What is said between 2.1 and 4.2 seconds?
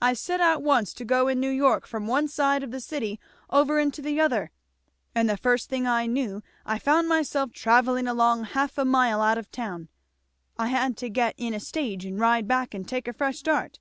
side of the city over into the